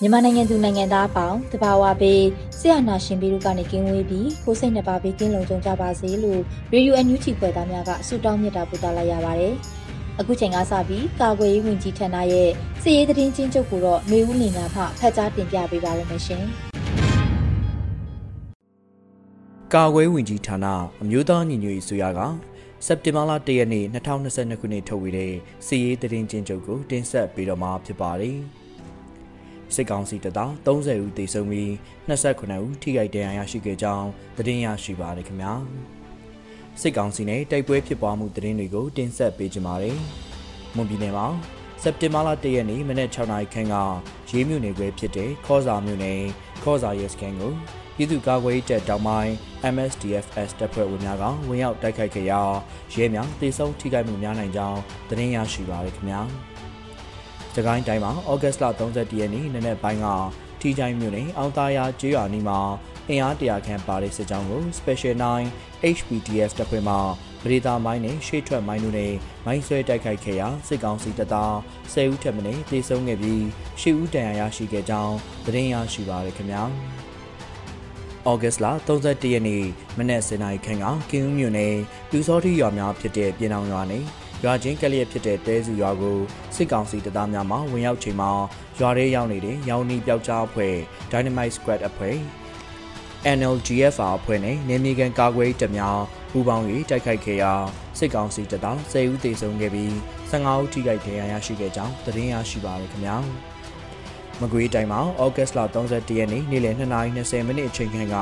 [0.00, 2.24] မြန်မာနိုင်ငံသူနိုင်ငံသားအပေါင်းတဘာဝဘေး
[2.58, 6.40] ဆရာနာရှင်ပြီးတို့ကနေကင်းဝေးပြီးကိုစိတ်နှစ်ပါးဘေးကင်းလုံခြုံကြပါစေလို့
[6.72, 9.54] ရေဒီယိုအန်ယူတီဖွယ်သားများကဆုတောင်းမြတ်တာပို့သလိုက်ရပါတယ်။
[10.20, 12.50] အခုချိန်ကစပြီးကာကွယ်ရေးဝန်ကြီးဌာနရဲ့
[12.82, 16.44] စီရေးသတင်းချင်းချုပ်ကိုတော့မျိုးဦးလင်ကမှဖတ်ကြားတင်ပြပေးပါရမရှင်။
[19.74, 20.66] ကာကွယ်ဝင်ကြီးဌာန
[21.02, 22.20] အမျိုးသားညီညွတ်ရေးဆိုရက
[22.86, 25.32] စက်တင်ဘာလ၁ရက်နေ့2022ခုနှစ်ထုတ်ဝေတဲ့
[25.66, 28.38] စီရေးသတင်းချင်းချုပ်ကိုတင်ဆက်ပေးတော့မှာဖြစ်ပါတယ်။
[29.74, 31.70] စစ်ကောင်စီတပ်သား30ဦးသေဆုံးပြီး
[32.08, 35.52] 29ဦးထိခိုက်ဒဏ်ရာရရှိခဲ့ကြောင်းသတင်းရရှိပါတယ်ခင်ဗျာ
[36.80, 39.98] စစ်ကောင်စီနဲ့တိုက်ပွဲဖြစ်ပွားမှုသတင်းတွေကိုတင်ဆက်ပေးကြပါမယ်
[40.76, 41.26] မွန်ပြည်နယ်မှာ
[41.82, 43.74] စက်တင်ဘာလ၁ရက်နေ့မနက်6နာရီခန့်က
[44.30, 46.20] ရေးမြို့နယ်ခွဲဖြစ်တဲ့ခေါစာမြို့နယ်
[46.62, 47.52] ခေါစာရဲစကန်ကို
[47.96, 49.32] ပြည်သူ့ကာကွယ်ရေးတပ်တောင်ပိုင်း
[49.74, 52.40] MSDFS တပ်ဖွဲ့ဝင်များကဝင်ရောက်တိုက်ခိုက်ခဲ့ရာ
[52.94, 56.22] ရဲများတေဆုံးထိခိုက်မှုများနိုင်ကြောင်းသတင်းရရှိပါရခင်ဗျာ။။
[57.56, 60.06] စကိုင်းတိုင်းမှာဩဂတ်လ31ရက်နေ့နနက်ပိုင်းက
[60.60, 62.58] ထီချိုင်းမြို့နယ်အောင်သားရကျေးရွာနီးမှာ
[63.08, 65.14] အင်အားတရာခန့်ပါတဲ့စစ်ကြောင်းကို Special
[65.52, 66.94] 9 HPTF တပ်ဖွဲ့မှ
[67.42, 69.14] ပရိသာမိုင်းနဲ့ရှေ့ထွက်မိုင်းတို့နဲ့
[69.46, 71.54] မိုင်းဆွဲတိုက်ခိုက်ခဲ့ရာစစ်ကောင်စီတပ်သား
[71.92, 73.40] 10ဦးထက်မနည်းသေဆုံးခဲ့ပြီး
[73.80, 76.62] 10ဦးဒဏ်ရာရရှိခဲ့ကြောင်းသတင်းရရှိပါရခင်ဗျာ။
[78.30, 79.64] ဩဂတ်လ31ရက်နေ့
[79.98, 81.74] မနက်7:00နာရီခန့်ကကင်းဦးမြို့နယ်
[82.10, 84.04] ပြူစောတိရွာများဖြစ်တဲ့ပြည်အောင်ရွာနယ်
[84.44, 86.18] ရွာချင်းကလျက်ဖြစ်တဲ့တဲစုရွာကို
[86.54, 88.30] စစ်ကောင်စီတပ်သားများမှဝင်ရောက်ချိန်မှာ
[88.78, 90.74] ရွာထဲရောက်နေတဲ့ရောင်နီပျောက်ကြားအဖွဲ့
[91.10, 92.16] Dynamite Squad အဖွဲ့
[93.36, 95.98] NLGFR အဖွဲ့နဲ့နေမြေကန်ကာကွယ်တပ်များ
[96.30, 97.52] ပူးပေါင်း၍တိုက်ခိုက်ခဲ့ရာ
[97.98, 99.90] စစ်ကောင်စီတပ်သား10ဦးသေဆုံးခဲ့ပြီး
[100.30, 103.16] 15ဦးထိခိုက်ဒဏ်ရာရရှိခဲ့ကြောင်းသတင်းရရှိပါရခင်ဗျာ
[104.40, 108.16] မကွေးတိုင်းမှာဩဂတ်လ31ရက်နေ့နေ့လယ်2:20မိနစ်အချိန်ခန့်က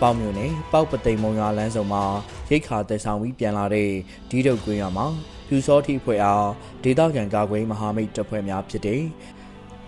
[0.00, 2.04] ပေါက်မြို့နယ်ပေါက်ပသိမ်မုံရွာလမ်းစုံမှာ
[2.50, 3.90] ရိတ်ခါတည်ဆောင်ပြီးပြန်လာတဲ့
[4.30, 5.06] ဒီတုတ်ကွင်းရွာမှာ
[5.48, 6.48] ပြူစောတိဖွဲ့အား
[6.82, 9.02] ဒေသခံကာကွယ်မဟာမိတ်တပ်ဖွဲ့များဖြစ်တဲ့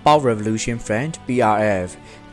[0.04, 1.88] Power Revolution Front PRF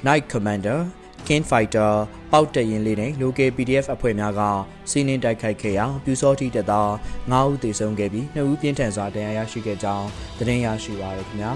[0.07, 0.79] Night Commander
[1.27, 1.91] King Fighter
[2.31, 4.41] ပေါက်တရင်လေးနဲ့ Local PDF အဖွဲ့များက
[4.89, 6.89] စီးနင်းတိုက်ခိုက်ခဲ့ရာပြူစောတိတပ်သား
[7.31, 10.07] 9ဦးသေဆုံးခဲ့ပြီး2ဦးပြင်းထန်စွာဒဏ်ရာရရှိခဲ့ကြောင်း
[10.37, 11.51] သတင်းရရှိပါရခင်ဗျာ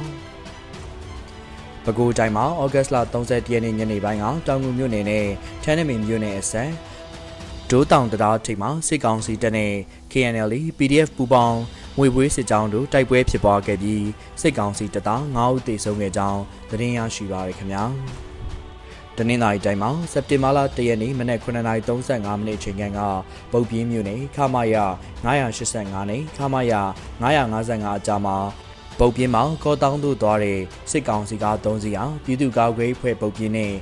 [1.83, 5.25] ပဲခူးတိုင်းမှာဩဂတ်လ31ရက်နေ့ညနေပိုင်းကတောင်ငူမြို့နယ်နဲ့
[5.63, 6.69] ထန်းနမင်မြို့နယ်အစပ်
[7.71, 9.73] ဒိုးတောင်တရားထိပ်မှာစစ်ကောင်စီတပ်နဲ့
[10.11, 11.59] KNL PDF ပူးပေါင်း
[11.97, 14.05] ငွေပွေးစစ်ကြောင်းတို့တိုက်ပွဲဖြစ်ပွားခဲ့ပြီး
[14.41, 17.83] စစ်ကောင်စီတပ်သား9ဦးသေဆုံးခဲ့ကြောင်းသတင်းရရှိပါရခင်ဗျာ။
[19.17, 22.99] တနင်္လာရီတိုင်းမှာစက်တင်ဘာလ၁ရက်နေ့မနက်9:35မိနစ်အချိန်က
[23.51, 24.75] ပုတ်ပြင်းမြို့နယ်ခမာယ
[25.25, 26.73] 985နဲ့ခမာယ
[27.21, 28.37] 955အကြားမှာ
[28.99, 30.59] ပုတ်ပြင်းမှာကောတောင်းတို့သွားတဲ့
[30.91, 33.73] စစ်ကောင်စီက3စီအောင်ပြည်သူ့ကာကွယ်ဖွဲ့ပုတ်ပြင်းနဲ့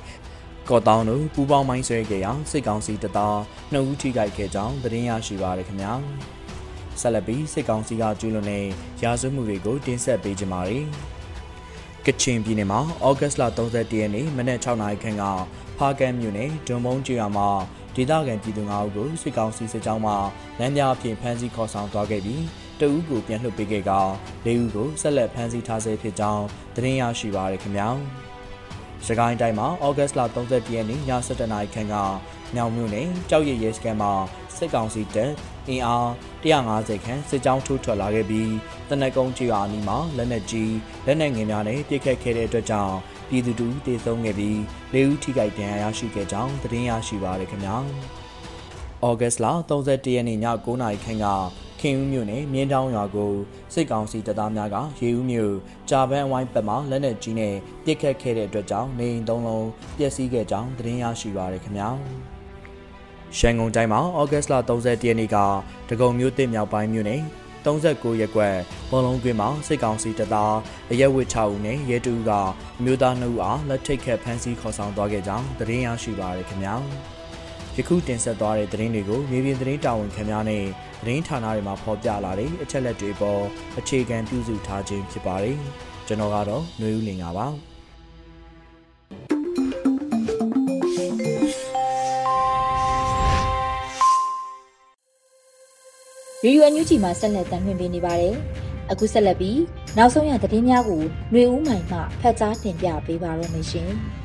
[0.70, 3.36] ကော့တောင်းတို့ပူပေါင်းမိုင်းဆွဲခဲ့ရာစစ်ကောင်စီတပ်သား
[3.72, 5.92] 2ဦးထိခိုက်ခဲ့ကြောင်းသတင်းရရှိပါရခင်ဗျာ
[7.00, 8.66] ဆက်လက်ပြီးစစ်ကောင်စီကကျူးလွန်တဲ့
[9.02, 10.84] ရာဇဝတ်မှုတွေကိုတင်ဆက်ပေးကြပါမယ်
[12.06, 15.24] ကချင်ပြည်နယ်မှာဩဂတ်လ31ရက်နေ့မနက်6နာရီခန့်က
[15.78, 17.48] ဖားကန်မြို့နယ်ဒွန်မုံကျွာမှာ
[17.94, 20.12] ဒေသခံပြည်သူ၅ဦးကိုစစ်ကောင်စီစစ်ကြောင်းမှ
[20.58, 22.44] လမ်းများအဖြစ်ဖမ်းဆီးခေါ်ဆောင်သွားခဲ့ပြီး
[22.80, 23.92] တအူးကိုပြန်လွှတ်ပေးခဲ့က
[24.46, 26.44] ၄ဦးကိုဆက်လက်ဖမ်းဆီးထားဆဲဖြစ်ကြောင်း
[26.76, 27.90] သတင်းရရှိပါရခင်ဗျာ။
[29.06, 31.94] ရခိုင်တိုင်းမှာဩဂတ်လ31ရက်နေ့ည7:00နာရီခန့်က
[32.54, 34.12] မြောင်မြို့နယ်ကြောက်ရည်ရဲစခန်းမှာ
[34.56, 35.32] စစ်ကောင်စီတပ်
[35.68, 36.06] အင်အား
[36.44, 38.52] 150ခန့်စစ်ကြောင်းထိုးထွက်လာခဲ့ပြီး
[38.88, 40.74] တနက်ကုန်းကျွာအနီးမှာလက်နက်ကြီး
[41.06, 42.94] လက်နက်ငယ်များနဲ့ပစ်ခတ်ခဲ့တဲ့အတွက်ကြောင့်
[43.28, 44.56] ပြည်သူတူတေဆုံးခဲ့ပြီး
[44.94, 47.76] ၄ဦးထိခိုက်ဒဏ်ရာရရှိခဲ့ကြောင်းသတင်းရရှိပါရခင်ဗျာ။
[49.04, 51.26] ဩဂတ်လ31ရက်နေ့ည9:00နာရီခန့်က
[51.84, 53.32] ခင်ဦးမြို့နယ်မြင်းတောင်ရွာကို
[53.74, 55.54] စစ်ကောင်စီတပ်သားများကရေဦးမြို့
[55.88, 57.54] ကြာပန်းအဝိုင်းပတ်မှလက်နက်ကြီးနဲ့
[57.84, 61.88] ပစ်ခတ်ခဲ့တဲ့အတွက်ကြောင့်နေအိမ်သုံးလုံးပျက်စီးခဲ့ကြောင်းသတင်းရရှိပါရခင်ဗျာ။
[63.38, 65.36] ရှန်ကုန်တိုင်းမှာဩဂတ်လ31ရက်နေ့က
[65.88, 67.22] ဒဂုံမြို့တစ်မြောက်ပိုင်းမြို့နယ်
[67.64, 68.54] 39ရက်ကွက်
[68.90, 70.54] ဘောလုံးကွင်းမှာစစ်ကောင်စီတပ်သား
[70.90, 72.30] အရက်ဝစ်6ဦးနဲ့ရဲတူက
[72.78, 76.74] အမျိုးသား2ဦးအားလက်ထိတ်ခတ်ဖမ်းဆီးခေါ်ဆောင်သွားခဲ့ကြောင်းသတင်းရရှိပါရခင်ဗျာ
[77.76, 80.64] ယခုတင်ဆက်သွားတဲ့သတင်းတွေကိုမြေပြင်သတင်းတာဝန်ခံများနဲ့
[81.03, 83.41] သတင်းဌာနတွေမှာဖော်ပြလာတဲ့အချက်လက်တွေပေါ်
[83.79, 85.57] အခြေခံပြုစုထားခြင်းဖြစ်ပါတယ်
[86.07, 87.47] ကျွန်တော်ကတော့ຫນွေဦးလင်ပါ
[96.43, 98.35] ရေယူအန်ယူဂျီမှာဆက်လက်တင်ပြနေပါတယ်။
[98.91, 99.59] အခုဆက်လက်ပြီး
[99.97, 103.89] နောက်ဆုံးရသတင်းများကိုຫນွေဦးမိုင်မှဖတ်ကြားတင်ပြပေးပါရမရှင်။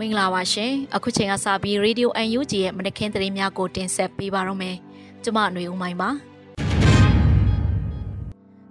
[0.00, 4.76] မင်္ဂလာပါရှင်။အခုချိန်ကစပြီး Radio UNG ရဲ့မနက်ခင်းသတင်းများကိုတင်ဆက်ပေးပါရမယ်။
[5.22, 6.10] ကျွန်မຫນွေဦးမိုင်ပါ။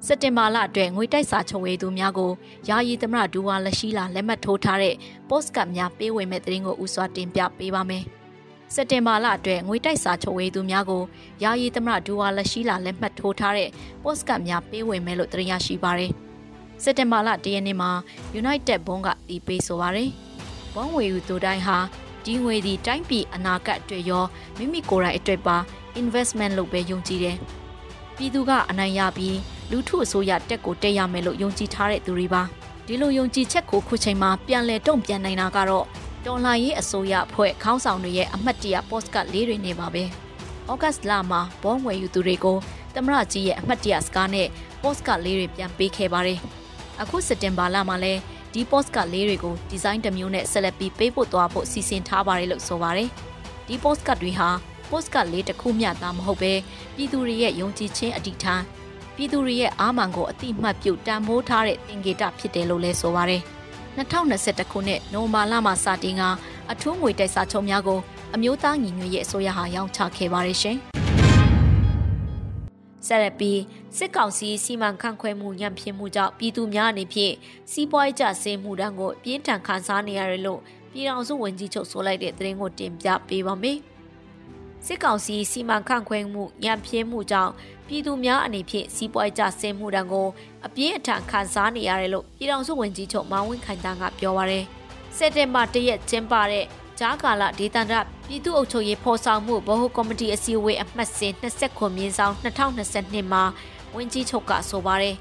[0.05, 2.31] စက်တင်ဘာလအတွင်းငွေတိုက်စာချုပ်ဝေသူများကို
[2.69, 4.95] ယာယီသမရဒူဝါလက်ရှိလာလက်မှတ်ထိုးထားတဲ့
[5.29, 8.03] post ကတ်များပေးဝေမဲ့သတင်းကိုဥစွာတင်ပြပေးပါမယ်။
[8.73, 11.03] စက်တင်ဘာလအတွက်ငွေတိုက်စာချုပ်ဝေသူများကို
[11.43, 13.69] ယာယီသမရဒူဝါလက်ရှိလာလက်မှတ်ထိုးထားတဲ့
[14.03, 16.11] post ကတ်များပေးဝေမယ်လို့သိရရှိပါရယ်
[16.83, 17.91] စက်တင်ဘာလ၁ရက်နေ့မှာ
[18.41, 20.11] United ဘုံကတီးပေးဆိုပါရယ်
[20.73, 21.77] ဘုံဝေယူသူတိုင်းဟာ
[22.25, 24.25] ဒီငွေဒီတိုင်းပြည်အနာဂတ်အတွက်ရော
[24.57, 25.57] မိမိကိုယ်တိုင်အတွက်ပါ
[26.01, 27.37] investment လုပ်ပဲယုံကြည်တယ်
[28.15, 29.37] ပြည်သူကအနိုင်ရပြီး
[29.71, 32.43] လူထုအစိုးရတက်ကိုတက်ရမယ်လို့ယုံကြည်ထားတဲ့သူတွေပါ
[32.85, 35.85] ဒီလိုယုံကြည်ချက်ကိုခုချိန်မှာပြန်လည်တုံ့ပြန်နိုင်တာကတော့
[36.25, 40.03] တော်လှန်ရေးအစိုးရအဖွဲ့ခေါင်းဆောင်တွေရဲ့အမှတ်တရ post ကလေးတွေနေပါပဲ။
[40.71, 42.57] ဩဂတ်လမှာဘောငွေယူသူတွေကို
[42.93, 44.47] သမရကြီးရဲ့အမှတ်တရစကားနဲ့
[44.81, 46.39] post ကလေးတွေပြန်ပေးခဲ့ပါတယ်။
[47.01, 48.13] အခုစက်တင်ဘာလမှာလဲ
[48.53, 53.09] ဒီ post ကလေးတွေကိုဒီဇိုင်းတစ်မျိုးနဲ့ဆက်လက်ပြီးပေးပို့သွားဖို့စီစဉ်ထားပါတယ်လို့ဆိုပါတယ်။
[53.67, 54.49] ဒီ post ကတွေဟာ
[54.89, 56.53] post ကလေးတစ်ခုမျှသာမဟုတ်ပဲ
[56.95, 58.61] ပြည်သူတွေရဲ့ယုံကြည်ခြင်းအတိထား
[59.15, 63.41] ပြည်သူတွေရဲ့အားမှန်ကိုအတိမတ်ပြုတန်ဖိုးထားတဲ့သင်္ကေတဖြစ်တယ်လို့လဲဆိုပါတယ်။
[63.97, 66.23] 2021ခုနှစ်နိုဝင်ဘာလမှာစတင်က
[66.71, 67.99] အထူးငွေတိုက်စာချုပ်များကို
[68.35, 70.79] အမျိုးသားညီညွတ်ရေးအစိုးရဟာရောင်းချခဲ့ပါတယ်ရှင်။
[73.11, 73.59] ဆက်လက်ပြီး
[73.97, 77.33] စစ်ကောင်စီစီမံခန့်ခွဲမှုညံ့ဖျင်းမှုကြောင့်ပြည်သူများအနေဖြင့်
[77.71, 80.59] စီးပွားရေးကျဆင်းမှုတန်းကိုပြင်းထန်ခံစားနေရတယ်လို့
[80.91, 83.77] ပြည်ထောင်စုဝန်ကြီးချုပ်ဆိုလိုက်တဲ့သတင်းကိုတင်ပြပေးပါမယ်။
[84.85, 87.51] စစ်ကောင်စီစီမံခန့်ခွဲမှုညံ့ဖျင်းမှုကြောင့်
[87.87, 90.27] ပြည်သူများအနေဖြင့်စီးပွားရေးကျဆင်းမှုတန်းကို
[90.65, 94.65] အပြင်းအထန်ခံစားနေရတယ်လို့ပြည်ထောင်စုဝန်ကြီးချုပ်မောင်ဝင်းခိုင်တန်းကပြောပါရယ်
[95.17, 96.65] စက်တင်ဘာ၁ရက်ကျင်းပတဲ့
[97.03, 103.43] ကြားကာလဒေသန္တရပြည်သူ့အုပ်ချုပ်ရေးဖော်ဆောင်မှုဗဟိုကော်မတီအစည်းအဝေးအမှတ်စဉ်20ခုမြင်းဆောင်2022မှာ
[103.95, 105.15] ဝန်ကြီးချုပ်ကဆိုပါရယ်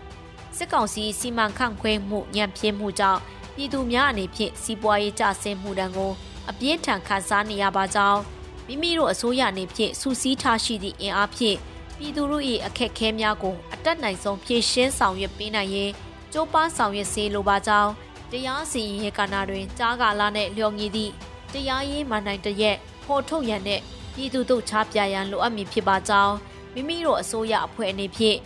[0.56, 3.20] စစ်ကောင်စီစီမံခန့်ခွဲမှုညံ့ဖျင်းမှုကြောင့်
[3.54, 6.12] ပြည်သူများအနေဖြင့်စီးပွားရေးကျဆင်းမှုတန်းကို
[6.50, 8.20] အပြင်းထန်ခံစားနေရပါကြောင်း
[8.66, 11.56] မိမိတို့အစိုးရအနေဖြင့်စူးစီးထားရှိသည့်အင်အားဖြင့်
[11.98, 15.90] ပြည်သူတို့၏အခက်အခဲများကိုအတက်နိုင်ဆုံးဖြေရှင်းဆောင်ရွက်ပေးနိုင်ရေး
[16.32, 17.90] ကြိုးပမ်းဆောင်ရွက်စေလိုပါကြောင်း
[18.30, 21.12] တရားစီရင်ရေးကဏ္ဍတွင်ကြားကာလနှင့်လျော်ညီသည့်
[21.52, 23.82] တရားရေးမှန်နိုင်တရက်ဖော်ထုတ်ရန်နှင့်
[24.14, 26.34] ပြည်သူတို့ချပြရန်လိုအပ်မည်ဖြစ်ပါကြောင်း
[26.74, 28.38] မိမိတို့အစိုးရအဖွဲ့အနေဖြင့်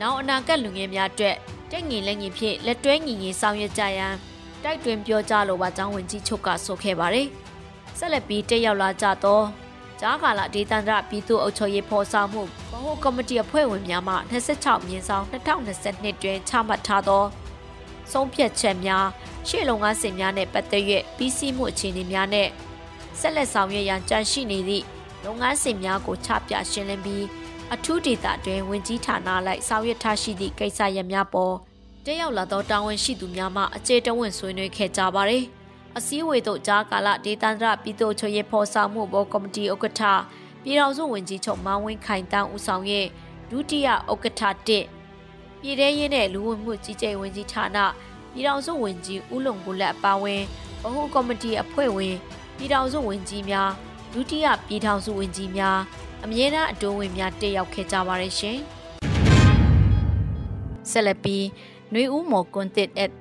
[0.00, 1.36] နောက်အနာဂတ်လူငယ်များအတွက်
[1.70, 4.14] တက်ငင်လက်ငင်ဖြင့်လက်တွဲညီညီဆောင်ရွက်ကြရန်
[4.64, 7.26] တိုက်တွင်ပြောကြားလိုပါကြောင်းဝန်ကြီးချုပ်ကဆိုခဲ့ပါတယ်။
[7.98, 9.40] ဆက်လက်ပြီးတက်ရောက်လာကြသော
[10.00, 14.14] ကြားကာလဒေသန္တရပြည်သူ့အုပ်ချုပ်ရေးဖော်ဆောင်မှုဗဟိုကော်မတီအဖွဲ့ဝင်များမှ
[14.52, 17.24] 26မြင်းဆောင်2022တွင်ချမှတ်ထားသော
[18.12, 19.06] ဆုံးဖြတ်ချက်များ
[19.48, 20.84] ရှေ့လုံငန်းစဉ်များနှင့်ပတ်သက်၍
[21.16, 22.50] ပြီးစီးမှုအခြေအနေများနှင့်
[23.20, 24.84] ဆက်လက်ဆောင်ရွက်ရန်ကြံရှိနေသည့်
[25.24, 27.24] လုပ်ငန်းစဉ်များကိုချပြရှင်းလင်းပြီး
[27.74, 31.54] အထူးဒေသတွင်ဝင်ကြီးဌာနလိုက်ဆောင်ရွက်ထားရှိသည့်ကိစ္စရပ်များပေါ်
[32.04, 35.44] တက်ရောက်လာသောတာဝန်ရှိသူများမှအခြေတဝင့်ဆွေးနွေးခဲ့ကြပါသည်
[35.96, 40.02] အစည်းအဝေးသို့ကြားကာလဒေသန္တရပြည်သူ့ချုပ်ရေးဖော်ဆောင်မှုဘောကော်မတီဥက္ကဋ္ဌ
[40.62, 43.06] ပြည်ထောင်စုဝန်ကြီးချုပ်မောင်ဝင်းခိုင်တန်းဦးဆောင်ရဲ့
[43.50, 47.78] ဒုတိယဥက္ကဋ္ဌ1ပြည်ထရေးနဲ့လူဝင်မှုကြီးကြပ်ဝန်ကြီးဌာန
[48.32, 50.42] ပြည်ထောင်စုဝန်ကြီးဦးလုံကိုလက်အပါဝင်
[50.82, 52.14] ဗဟုကော်မတီအဖွဲ့ဝင်
[52.56, 53.70] ပြည်ထောင်စုဝန်ကြီးများ
[54.12, 55.78] ဒုတိယပြည်ထောင်စုဝန်ကြီးများ
[56.24, 58.58] အမြဲတမ်းအတိုးဝင်များတက်ရောက်ခဲ့ကြပါတယ်ရှင်
[60.90, 61.44] ဆက်လက်ပြီး
[61.92, 63.12] နှွေဦးမော်ကွန်တစ်အက်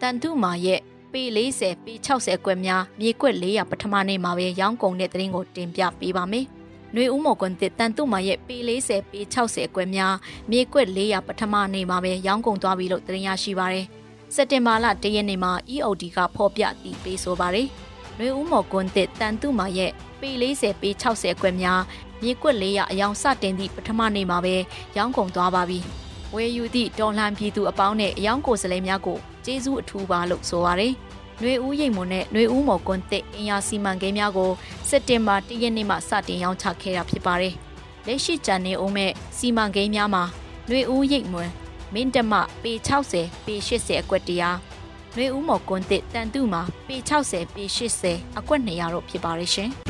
[0.00, 0.80] တန်တူမာရဲ့
[1.12, 1.22] ပေ
[1.56, 6.46] 40ပေ60ကွက်များမြေကွက်400ပထမနေ့မှာပဲရောင်းကုန်တဲ့သတင်းကိုတင်ပြပေးပါမယ်။
[6.94, 8.56] နှွေဦးမော်ကွန်တစ်တန်တုမာရဲ့ပေ
[8.86, 10.14] 40ပေ60ကွက်များ
[10.50, 13.86] မြေကွက်400ပထမနေ့မှာပဲရောင်းကုန်သွားပြီလို့သတင်းရရှိပါရယ်။
[14.36, 17.68] စက်တင်ဘာလ1ရက်နေ့မှာ EOD ကဖော်ပြတည်ပေးဆိုပါရယ်။
[18.18, 21.80] နှွေဦးမော်ကွန်တစ်တန်တုမာရဲ့ပေ40ပေ60ကွက်များ
[22.22, 24.56] မြေကွက်400အယောင်စတင်သည့်ပထမနေ့မှာပဲ
[24.96, 25.78] ရောင်းကုန်သွားပါပြီ။
[26.34, 30.92] ဝယ်ယူသည့်တော်လှန်ပြည်သူအပေါင်းနဲ့အယောင်ကိုယ်စားလှယ်များကိုကျေးဇူးအထူးပါလို့ဆိုပါရယ်။
[31.40, 34.50] နှွေဦးရိတ်မွန်နဲ့နှွေဦးမော်ကွန်တစ်အင်ယာစီမံကိန်းများကို
[34.88, 37.54] စက်တင်ဘာ၁ရက်နေ့မှစတင်ရောင်းချခဲ့တာဖြစ်ပါတယ်။
[38.06, 40.24] လက်ရှိကြံနေအောင်မဲ့စီမံကိန်းများမှာ
[40.68, 41.50] နှွေဦးရိတ်မွန်
[41.94, 42.72] မင်းတမပေ
[43.12, 44.56] 60ပေ80အကွက်တရား
[45.16, 47.64] နှွေဦးမော်ကွန်တစ်တန်တုမှာပေ60ပေ
[48.02, 49.70] 80အကွက်200တော့ဖြစ်ပါတယ်ရှင်။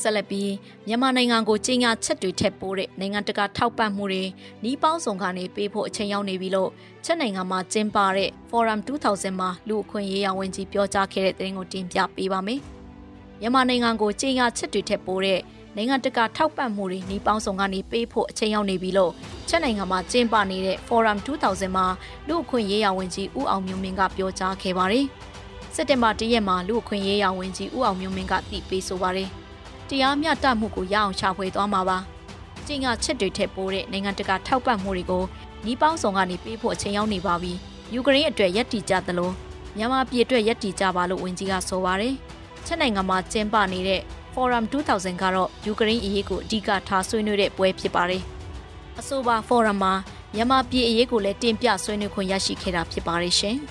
[0.00, 0.52] စဆက်လက်ပြီး
[0.86, 4.24] မြန်မာနိုင်ငံကိုကြီးညာချက်တွေထက်ပိုးတဲ့နိုင်ငံတကာထောက်ပံ့မှုတွေ
[4.64, 6.70] နီးပေါင်းစုံကနေပေးဖို့အချိန်ရောက်နေပြီလို့
[7.04, 12.60] ချက်နိုင်ငံမှာကျင်းပတဲ့ Forum 2000မှာလူအခွင့်ရေးရဝန်ကြီးပြောကြားခဲ့တဲ့သတင်းကိုတင်ပြပေးပါမယ်။
[13.40, 15.40] မြန်မာနိုင်ငံကိုကြီးညာချက်တွေထက်ပိုးတဲ့
[15.76, 19.12] နိုင်ငံတကာထောက်ပံ့မှုတွေနီးပေါင်းစုံကနေပေးဖို့အချိန်ရောက်နေပြီလို့
[19.48, 21.86] ချက်နိုင်ငံမှာကျင်းပနေတဲ့ Forum 2000မှာ
[22.28, 25.06] လူအခွင့်ရေးရဝန်ကြီးဦးအောင်မျိုးမင်းကပြောကြားခဲ့ပါတယ်။
[25.74, 29.28] စက်တင်ဘာ၁ရက်မှာလူအခွင့်ရေးရဝန်ကြီးဦးအောင်မျိုးမင်းကတည်ပေးဆိုပါတယ်။
[29.88, 31.98] တရားမျှတမှုကိုရအောင်ရှာဖွေသွားမှာပါ။
[32.66, 35.24] ကျင်းကချက်တွေထက်ပိုးတဲ့နိုင်ငံတကာထောက်ပံ့မှုတွေကို
[35.66, 37.52] နီးပေါင်းဆောင်ကနေပေးဖို့အချိန်ရောက်နေပါပြီ။
[37.94, 39.30] ယူကရိန်းအတွက်ယက်တီကြသလို
[39.76, 42.14] မြန်မာပြည်အတွက်ယက်တီကြပါလို့ဝန်ကြီးကဆိုပါတယ်။
[42.66, 44.02] ချက်နိုင်ငံမှာကျင်းပနေတဲ့
[44.34, 48.22] Forum 2000ကတော့ယူကရိန်းအရေးကိုအဓိကထားဆွေးနွေးတဲ့ပွဲဖြစ်ပါတယ်။
[48.98, 49.94] အဆိုပါ Forum မှာ
[50.34, 53.56] မြန်မာပြည်အရေးကိုလည်းတင်ပြဆွေးနွေးခွင့်ရရှိခဲ့တာဖြစ်ပါတယ်ရှင်။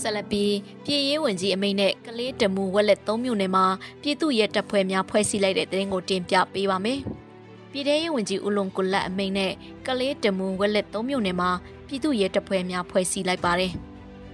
[0.00, 0.54] ဆက်လက်ပြီး
[0.84, 3.64] ပြည်ရေးဝင်ကြီးအမိန့်နဲ့ကလေးတမူဝက်လက်၃မြို့နယ်မှာ
[4.02, 7.00] ပြည်သူ့ရဲတပ်ဖွဲ့များဖွဲ့စည်းလိုက်တဲ့တဲ့ရင်ကိုတင်ပြပေးပါမယ်။
[7.72, 9.52] ပြည်ထောင်ရေးဝင်ကြီးဦးလုံကိုလက်အမိန့်နဲ့
[9.86, 11.50] ကလေးတမူဝက်လက်၃မြို့နယ်မှာ
[11.86, 13.72] ပြည်သူ့ရဲတပ်ဖွဲ့များဖွဲ့စည်းလိုက်ပါတယ်။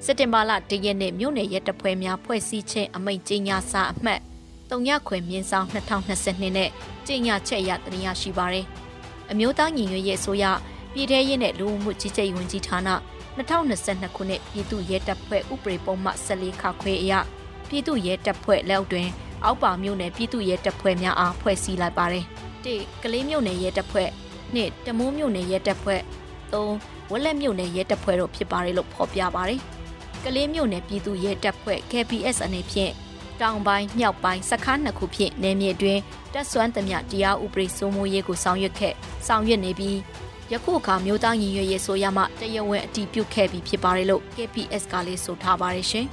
[0.07, 4.21] စက်တင်ဘာလ၁ရက်နေ့မြို့နယ်ရဲတပ်ဖွဲ့များဖွဲ့စည်းခြင်းအမိန့်ကြေညာစာအမှတ်
[4.71, 6.71] တုံညခွေမြင်းဆောင်2022နဲ့
[7.07, 8.67] ကြေညာချက်အရတင်ရရှိပါတယ်။
[9.31, 10.45] အမျိုးသားညီညွတ်ရေးအစိုးရ
[10.93, 12.79] ပြည်ထရေးနဲ့လူမှုကြီးကြပ်ရေးဝန်ကြီးဌာန
[13.37, 17.13] 2022ခုနှစ်ပြည်သူ့ရဲတပ်ဖွဲ့ဥပဒေပုံမှ14ခခွေအရ
[17.69, 19.09] ပြည်သူ့ရဲတပ်ဖွဲ့လက်အောက်တွင်
[19.45, 22.25] အောက်ပါမြို့နယ်ပြည်သူ့ရဲတပ်ဖွဲ့များအားဖွဲ့စည်းလိုက်ပါတယ်။
[22.65, 22.67] ၁
[23.03, 24.09] ကလေးမြို့နယ်ရဲတပ်ဖွဲ့
[24.55, 26.01] ၂တမိုးမြို့နယ်ရဲတပ်ဖွဲ့
[26.53, 26.55] ၃
[27.11, 29.61] ဝက်လက်မြို့နယ်ရဲတပ်ဖွဲ့တို့ဖြစ်ပါတယ်လို့ဖော်ပြပါတယ်။
[30.25, 32.93] ကလေးမြို့နယ်ပြည်သူ့ရဲတပ်ဖွဲ့ KPS အနေဖြင့်
[33.41, 35.99] တောင်ပိုင်းမြောက်ပိုင်းစခန်းနှစ်ခုဖြင့်နယ်မြေတွင်
[36.33, 38.95] တပ်ဆွမ်းသမျှတရားဥပဒေစိုးမိုးရေးကိုဆောင်ရွက်ခဲ့
[39.27, 39.99] ဆောင်ရွက်နေပြီး
[40.53, 46.07] ယခုအခါမျိုးသားညီညွတ်ရေးဆိုရမှတရားဝင်အတည်ပြုခဲ့ပြီးဖြစ်ပါတယ်လို့ KPS ကလေးဆိုထားပါတယ်ရှင်။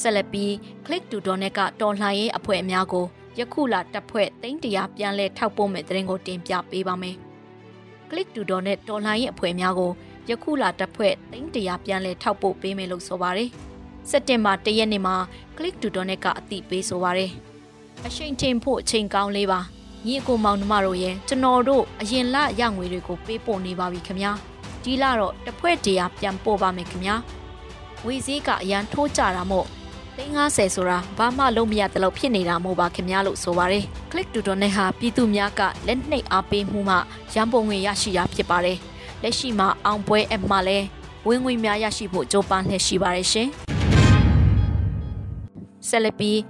[0.00, 0.50] ဆက်လက်ပြီး
[0.86, 3.04] Click to Donate ကတော်လှန်ရေးအဖွဲ့အများကို
[3.38, 7.16] ယခုလတပ်ဖွဲ့သိန်းတရာပြန်လဲထောက်ပို့မဲ့တဲ့ရင်ကိုတင်ပြပေးပါမယ်။
[8.10, 9.92] Click to Donate တော်လှန်ရေးအဖွဲ့အများကို
[10.28, 13.48] ယခုလတပ်ဖွဲ့သိန်းတရာပြန်လဲထောက်ပို့ပေးမယ်လို့ဆိုပါတယ်။
[14.10, 15.16] စက်တင်ဘာ၁ရက်နေ့မှာ
[15.56, 17.30] Click to Donate ကအသိပေးဆိုပါတယ်။
[18.06, 19.60] အချိန်ချင်းဖို့အချိန်ကောင်းလေးပါ။
[20.06, 24.32] ညီအကိုမောင်နှမတို့ရဲ့ကျွန်တော်တို့အရင်လရငွေတွေကိုပေးပို့နေပါပြီခင်ဗျာ
[24.82, 27.16] ဒီလတော့တစ်ဖွဲ့တရာပြန်ပို့ပါမယ်ခင်ဗျာ
[28.06, 29.66] ဝေစည်းကအရန်ထိုးကြတာမို့
[30.16, 36.96] 350ဆိုတာဘာမှလုံးမရတဲ့လို့ဖြစ်နေတာမို့ပါခင်ဗျာလို့ဆိုပါတယ် click to donate ဟာပြည်သူများကလက်နှိပ်အားပေးမှုမှ
[37.34, 38.78] ရန်ပုံငွေရရှိတာဖြစ်ပါတယ်
[39.24, 40.86] လက်ရှိမှာအောင်ပွဲအမှလည်း
[41.26, 43.48] ဝင်ငွေများရရှိဖို့ကြိုးပမ်းနေရှိပါတယ်ရှင်
[45.88, 46.40] ဆက်လက်ပြီး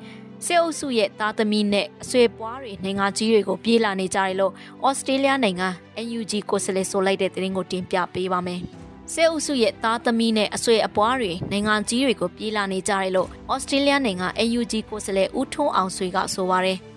[0.47, 4.53] စစ်အုပ်စုရဲ့သားသမီးနဲ့အဆွေပွားတွေနိုင်ငံကြီးတွေကိုပြေးလာနေကြတယ်လို့
[4.87, 5.69] ဩစတြေးလျနိုင်ငံ
[6.07, 8.61] NUG ကိုစလဲဆိုလိုက်တဲ့သတင်းကိုတင်ပြပေးပါမယ်။
[9.13, 16.81] စစ်အုပ်စုရဲ့သားသမီးနဲ့အဆွေအပွားတွေနိုင်ငံကြီးတွေကိုပြေးလာနေကြတယ်လို့ဩစတြေးလျနိုင်ငံ NUG ကိုစလဲဦးထွန်းအောင်ဆွေကဆိုပါရယ်။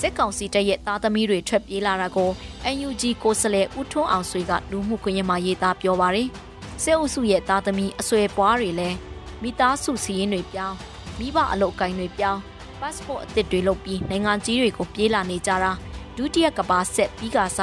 [0.00, 2.30] စစ်ကောင်စီတပ်ရဲ့သားသမီးတွေထွက်ပြေးလာတာကို
[2.74, 6.28] NUG ကိုစလဲဦးထွန်းအောင်ဆွေကလူမှုကွန်ရက်မှာရေးသားပြောပါရယ်။
[6.82, 8.96] စစ်အုပ်စုရဲ့သားသမီးအဆွေပွားတွေလည်း
[9.42, 10.76] မိသားစုစီးရင်တွေပြောင်း
[11.18, 12.40] မိဘအလုပ်ကိုင်းတွေပြောင်း
[12.80, 15.72] passport အသစ်တွေလုပ်ပြီးနိုင်ငံကြီးတွေကိုပြေးလာနေကြတာ
[16.16, 17.60] ဒုတိယကဘာဆက်ပြီးကစ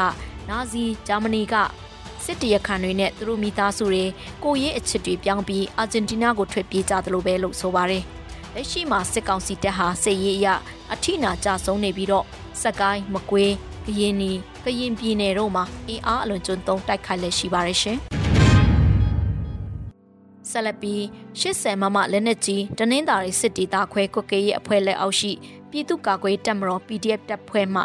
[0.50, 1.56] နာဇီဂျာမနီက
[2.26, 4.04] စစ်တရခန်တွေနဲ့သူတို့မိသားစုတွေ
[4.44, 8.06] ကိုရေးအချစ်တွေပြောင်းပြီးအာဂျင်တီးနားကိုထွက်ပြေးကြသလိုပဲလို့ဆိုပါတယ်။
[8.58, 10.48] လက်ရှိမှာစစ်ကောင်စီတပ်ဟာစစ်ရေးအရ
[10.94, 12.26] အထိနာကြဆုံးနေပြီးတော့
[12.62, 13.54] စက်ကိုင်းမကွေး
[13.86, 14.32] ကရင်နီ
[14.64, 17.98] ကရင်ပြည်နယ်တို့မှာအင်အားအလွန်ကျွန်းသုံးတိုက်ခိုက်လက်ရှိပါတယ်ရှင်။
[20.50, 21.02] ဆက်လက်ပြီး
[21.42, 25.32] 80မမလက်နက်ကြီးတနင်္သာရီစစ်တီသားခွဲကွက်ကရဲ့အဖွဲ့လက်အောက်ရှိ
[25.70, 27.82] ပြည်သူ့ကာကွယ်တပ်မတော် PDF တပ်ဖွဲ့မှ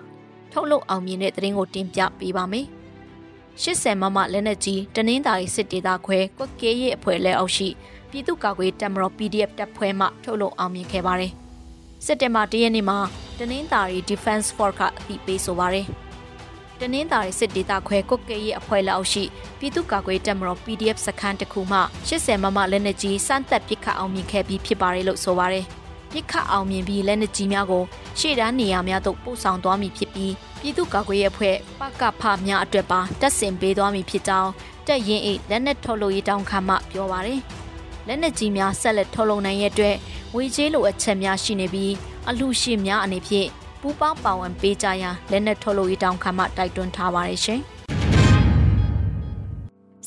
[0.53, 2.67] ထုတ်လုပ်အောင်မြင်တဲ့သတင်းကိုတင်ပြပေးပါမယ်။
[3.63, 7.69] 80မမလက်နက်ကြီးတနင်္သာရီစစ်တီသားခွဲကွက်ကရဲ့အဖွဲ့လက်အောက်ရှိ
[8.11, 11.33] ပြည်သူ့ကာကွယ်တပ်မတော် PDF တပ်ဖွဲ့မှထုတ်လုပ်အောင်မြင်ခဲ့ပါတယ်။
[12.05, 12.99] စက်တင်ဘာ၁ရက်နေ့မှာ
[13.39, 15.87] တနင်္သာရီ Defense Force ကအသိပေးဆိုပါတယ်။
[16.81, 19.25] တနင်္သာရီစစ်ဒေသခွဲကုတ်ကဲရဲ့အဖွဲ့လက်အောက်ရှိ
[19.59, 25.65] ပြည်သူ့ကာကွယ်တပ်မတော် PDF စခန်းတစ်ခုမှ80မမလက်နက်ကြီးစမ်းသပ်ပစ်ခတ်အောင်မြင်ခဲ့ပြီးဖြစ်ပါတယ်လို့ဆိုပါတယ်။
[26.13, 27.85] ပစ်ခတ်အောင်မြင်ပြီးလက်နက်ကြီးများကို
[28.19, 34.51] ရှေ့တန်းနေရာများသို့ပို့ဆောင်သွားမည်ဖြစ်ပြီးပြည်သူ့ကာကွယ်ရေးအဖွဲ့ပကဖများအတွက်ပါတက်ဆင်ပေးသွားမည်ဖြစ်ကြောင်း
[34.87, 37.41] တက်ရင်အိလက်နက်ထုတ်လို့ရေးတောင်းခံမှပြောပါတယ်။
[38.09, 39.97] လက်နက်ကြီးများဆက်လက်ထုတ်လုပ်နိုင်ရဲ့အတွက်
[40.35, 41.93] ဝေချေးလိုအပ်ချက်များရှိနေပြီး
[42.29, 43.49] အလှရှင်များအနေဖြင့်
[43.81, 47.61] ပူပေါင်းပါဝင်ပေးကြရန်လက်နက်ထုတ်လို့ရေးတောင်းခံမှတိုက်တွန်းထားပါတယ်ရှင်။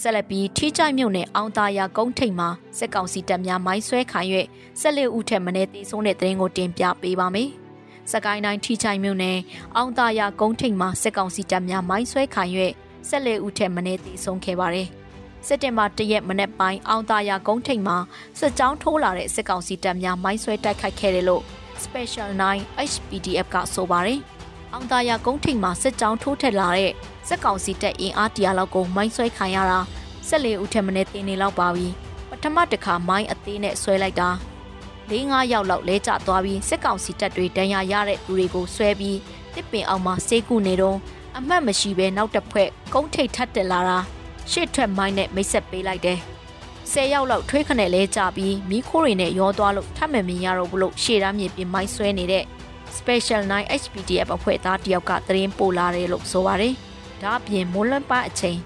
[0.01, 4.19] ဆက်လက်ပြီးထိကြိုက်မြုပ်နဲ့အောင်သားရကုန်းထိပ်မှာစက်ကောင်စီတပ်များမိုင်းဆွဲခံ၍
[4.81, 7.49] ဆက်လက်ဦးထက်မနေသေးဆုံးတဲ့တဲ့ရင်ကိုတင်ပြပေးပါမယ်။
[8.11, 9.37] စကိုင်းတိုင်းထိချိုင်မြို့နယ်
[9.75, 12.43] အောင်သားရကုန်းထိပ်မှာစက်ကောင်စီတပ်များမိုင်းဆွဲခံ၍
[13.09, 14.89] ဆက်လက်ဦးထက်မနေသေးဆုံးခဲ့ပါတယ်။
[15.47, 17.97] စက်တင်ဘာ၁ရက်မနေ့ပိုင်းအောင်သာယာကုန်းထိပ်မှာ
[18.39, 21.43] စစ်ကြောင်းထိုးလာတဲ့စစ်ကောင်စီတပ်များမိုင်းဆွဲတိုက်ခိုက်ခဲ့တယ်လို့
[21.83, 24.19] Special 9 HPDF ကဆိုပါတယ်။
[24.73, 26.91] အောင်သာယာကုန်းထိပ်မှာစစ်ကြောင်းထိုးထက်လာတဲ့
[27.27, 29.79] စစ်ကောင်စီတပ်အင်အားတရာလောက်ကိုမိုင်းဆွဲခံရတာ
[30.29, 31.87] 14ဦးထက်မနည်းတင်နေလောက်ပါပြီ။
[32.29, 34.29] ပထမတစ်ခါမိုင်းအသေးနဲ့ဆွဲလိုက်တာ
[35.09, 39.17] ၄၅ယောက်လောက်လဲကျသွားပြီးစစ်ကောင်စီတပ်တွေတန်းရရတဲ့သူတွေကိုဆွဲပြီး
[39.55, 40.97] တစ်ပင်အောင်မှာစေးကူနေတော့
[41.37, 43.99] အမှတ်မရှိဘဲနောက်တစ်ဖွဲ့ကုန်းထိပ်ထပ်တက်လာတာ
[44.51, 46.19] ရှစ်ထွက်မိုင်းနဲ့မိတ်ဆက်ပေးလိုက်တယ်။
[46.91, 52.43] ဆယ်ယောက်လောက်ထွေးခနဲ့လဲကြပြီးမီးခိုးတွေနဲ့ရောသွားလို့ထပ်မမြင်ရတော့ဘူးလို့ရှေ့သားမြေပြင်မိုင်းဆွဲနေတဲ့
[52.97, 56.73] Special 9 HPDF အဖွဲ့သားတယောက်ကသတင်းပို့လာတယ်လို့ဆိုပါတယ်။
[57.21, 58.59] ဒါအပြင်မိုးလွန်းပအချိန်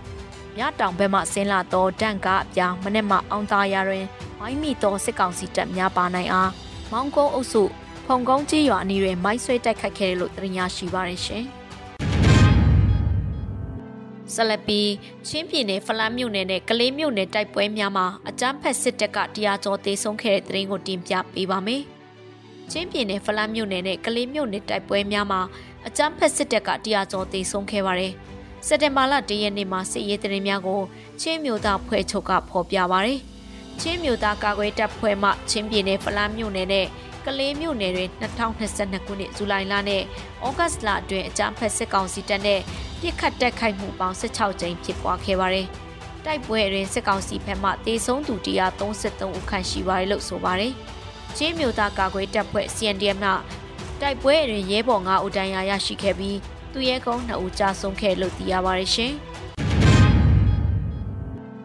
[0.55, 4.05] မြတောင်ဘက်မှဆင်းလာတော့တန့်ကားအပြားမနေ့မှအောင်သားရတွင်
[4.39, 6.51] မိုင်းမီတော်စစ်ကောင်စီတပ်များပါနိုင်အား
[6.91, 7.63] မောင်ကုန်းအုပ်စု
[8.05, 11.45] ဖုံကုန်းကြီးရွာအနီးတွင်မိုင်းဆွဲတိုက်ခိုက်ခဲ့တယ်လို့သတင်းရရှိပါရရှင်။
[14.33, 14.81] ဆလပီ
[15.27, 21.81] ချင်းပြည်နယ်ဖလန်းမြို့နယ်နဲ့ကလေးမြို့နယ်တိုက်ပွဲများမှာအကြမ်းဖက်စစ်တပ်ကတရားကျော်သေးဆုံးခဲ့တဲ့တဲ့ရင်ကိုတင်ပြပေးပါမယ်။
[22.71, 25.41] ချင်းပြည်နယ်ဖလန်းမြို့နယ်နဲ့ကလေးမြို့နယ်တိုက်ပွဲများမှာ
[25.87, 28.13] အကြမ်းဖက်စစ်တပ်ကတရားကျော်သေးဆုံးခဲ့ပါတယ်။
[28.67, 30.81] စက်တင်ဘာလ၁ရက်နေ့မှာစစ်ရေးတရင်များကို
[31.21, 33.19] ချင်းမြို့သားဖွဲ့ချုပ်ကဖော်ပြပါတယ်။
[33.81, 36.87] ချင်းမြို့သားကာကွယ်တပ်ဖွဲ့မှချင်းပြည်နယ်ဖလန်းမြို့နယ်နဲ့
[37.25, 40.03] ကလေးမြို့နယ်တွင်2022ခုနှစ်ဇူလိုင်လနဲ့
[40.47, 42.61] ဩဂတ်စ်လအတွင်းအကြမ်းဖက်စစ်ကောင်စီတပ်နဲ့
[43.01, 45.67] ပြစ်ခတ်တက်ခိုက်မှုပေါင်း16ကြိမ်ဖြစ်ပွားခဲ့ပါတယ်။
[46.25, 48.33] တိုက်ပွဲတွင်စစ်ကောင်စီဘက်မှတေဆုံးသူ
[48.83, 50.73] 133ဦးခန့်ရှိပါတယ်လို့ဆိုပါတယ်။
[51.37, 53.27] ချင်းမြို့သားကာကွယ်တပ်ဖွဲ့ CNDM က
[54.01, 56.37] တိုက်ပွဲတွင်ရဲဘော်9ဦးတန်းရာရရှိခဲ့ပြီး
[56.73, 59.13] သူရဲကုန်း2ဦးကြာဆုံးခဲ့လို့သိရပါတယ်ရှင်။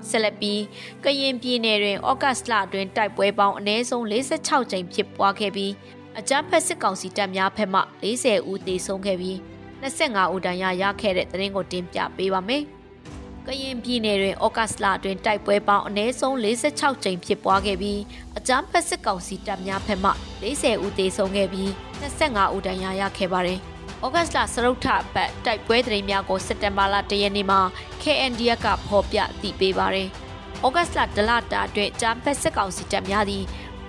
[0.09, 0.61] ဆက်လက်ပြီး
[1.05, 5.73] ကရင်ပြည်နယ်တွင်ဩဂတ်စ်လအတွင်းတိုက်ပွဲပေါင်းအနည်းဆုံး46ကြိမ်ဖြစ်ပွားခဲ့ပြီး
[6.19, 9.39] အကြမ်းဖက်စစ်ကောင်စီတပ်များဖက်မှ40ဦးသေဆုံးခဲ့ပြီး
[9.83, 12.63] 25ဦးတန်းရရခဲ့တဲ့သတင်းကိုတင်ပြပေးပါမယ်။
[13.47, 18.01] ကရင်ပြည်နယ်တွင်ဩဂတ်စ်လအတွင်းတိုက်ပွဲပေါင်းအနည်းဆုံး46ကြိမ်ဖြစ်ပွားခဲ့ပြီး
[18.39, 20.11] အကြမ်းဖက်စစ်ကောင်စီတပ်များဖက်မှ
[20.43, 21.69] 40ဦးသေဆုံးခဲ့ပြီး
[22.03, 23.59] 25ဦးတန်းရရခဲ့ပါတယ်။
[24.05, 27.61] ဩဂတ်စ်လစရုတ်ထပတ်တိုက်ပွဲသတင်းများကိုစက်တင်ဘာလ၁ရက်နေ့မှာ
[28.03, 30.09] KNDF ကဖော်ပြတည်ပေးပါတယ်။
[30.67, 33.45] ဩဂတ်စ်လဒလတာအတွင်းဂျမ်ဖက်စစ်ကောင်စီတပ်များသည်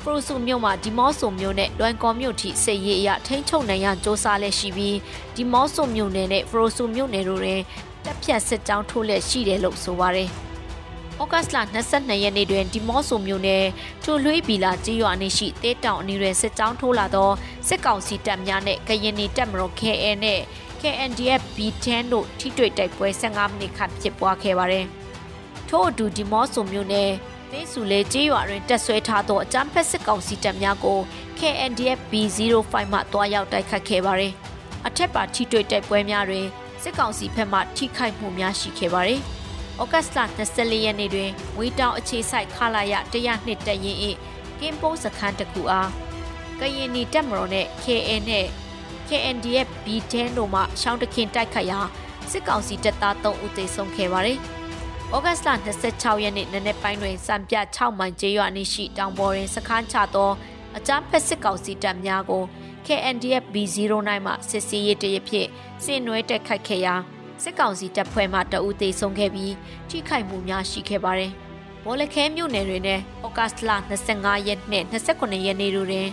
[0.06, 4.98] ဖရိုဆူမြို့မှာဒီမော့ဆိုမြို့နဲ့လွိုင်ကော်မြို့ထိစစ်ရေးအရထိန်းချုပ်နိုင်ရန်စ조사လက်ရှိပြီး
[5.36, 7.62] ဒီမော့ဆိုမြို့နယ်နဲ့ဖရိုဆူမြို့နယ်တို့တွင်
[8.06, 10.30] တပ်ဖြတ်စစ်ကြောင်းထိုးလက်ရှိတယ်လို့ဆိုပါတယ်။
[11.22, 11.58] ဩဂတ်လ
[11.92, 13.66] 22ရက်နေ့တွင်ဒီမော့ဆိုမြို့နယ်
[14.04, 17.30] ထိုလွှေးဘီလာကြီးရွာနေရှိတဲတောင်အနီးတွင်စစ်ကြောင်းထိုးလာသော
[17.68, 20.40] စစ်ကောင်စီတပ်များနဲ့ကရင်နီတပ်မတော် KA နဲ့
[20.82, 24.86] KNDF B10 တို့ထိတွေ့တိုက်ပွဲ15မိနစ်ခန့်ဖြစ်ပွားခဲ့ပါတယ်။
[25.70, 27.12] ထို့အတူဒီမော့ဆိုမြို့နယ်
[27.54, 31.00] မင်းစုလေကြီးရွာတွင်တက်ဆွဲထားသောအကြမ်းဖက်စစ်ကောင်စီတပ်များကို
[31.40, 34.34] KNDF B05 မှတွားရောက်တိုက်ခတ်ခဲ့ပါတယ်။
[34.88, 36.46] အထက်ပါထိတွေ့တိုက်ပွဲများတွင်
[36.84, 39.20] စစ်ကောင်စီဘက်မှထိခိုက်မှုများရှိခဲ့ပါတယ်။
[39.82, 43.98] ဩဂတ်စ်လ24ရက်နေ့တွင်ဝေတောင်အခြေဆိုင်ခလာရ102တက်ရင်၏
[44.60, 45.90] ကင်းပုံးစခန်းတစ်ခုအား
[46.60, 48.48] ကရင်နီတက်မတော်နဲ့ KN နဲ့
[49.08, 51.80] KNDF B10 တို့မှရှောင်းတခင်တိုက်ခတ်ရာ
[52.32, 54.40] စစ်ကောင်စီတပ်သား3ဦးသေဆုံးခဲ့ပါတယ်။
[55.16, 55.50] ဩဂတ်စ်လ
[55.86, 60.32] 26ရက်နေ့နနက်ပိုင်းတွင်စံပြ6မိုင်ကျေးရွာနေရှိတောင်ပေါ်တွင်စခန်းချသော
[60.78, 62.44] အကြမ်းဖက်စစ်ကောင်စီတပ်များကို
[62.86, 65.48] KNDF B09 မှစစ်စီးရေးတရဖြစ်
[65.84, 66.96] စင်နွဲတက်ခတ်ခဲ့ရာ
[67.44, 69.54] စစ်ကောင်စီတပ်ဖွဲ့မှတအူးသေးဆုံးခဲ့ပြီး
[69.90, 71.32] ထိခိုက်မှုများရှိခဲ့ပါတယ်။
[71.84, 73.72] ဘောလခဲမြို့နယ်တွင်လည်းဩဂတ်စ်လ
[74.10, 76.10] 25ရက်နဲ့29ရက်နေ့တို့တွင်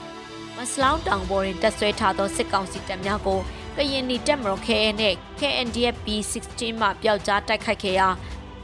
[0.57, 3.39] မစလောင်းတောင်ပေါ်တွင်တပ်ဆွဲထားသောစစ်ကောင်စီတပ်များကို
[3.77, 8.09] ကရင်နီတပ်မတော် KA နဲ့ KNDF B16 မှပျောက်ကြားတိုက်ခိုက်ခဲ့ရာ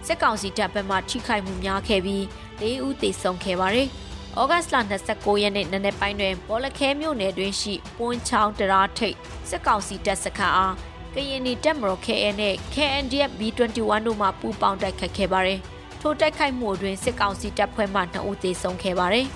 [0.07, 2.23] စစ်ကောင်စီတပ်ဘက်မှထိခိုက်မှုများခဲ့ပြီး
[2.62, 3.88] ၄ဦးသေဆုံးခဲ့ပါတယ်။
[4.40, 4.77] ဩဂတ်စ်လ
[5.09, 9.16] 29ရက်နေ့နနက်ပိုင်းတွင်ဘောလခဲမြို့နယ်တွင်ရှိပွန်းချောင်းတရာထိပ်
[9.49, 10.75] စစ်ကောင်စီတပ်စခန်းအား
[11.14, 15.61] ကရင်နီတက်မတော် KN နဲ့ KNDF B21 တို့မှပူးပေါင်းတိုက်ခတ်ခဲ့ပါတယ်။
[16.01, 19.27] ထိုတိုက်ခိုက်မှုတွင်စစ်ကောင်စီတပ်ဖွဲ့မှ2ဦးသေဆုံးခဲ့ပါတယ်